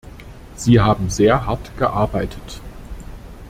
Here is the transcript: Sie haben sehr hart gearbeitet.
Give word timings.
Sie 0.55 0.79
haben 0.79 1.11
sehr 1.11 1.45
hart 1.45 1.77
gearbeitet. 1.77 2.59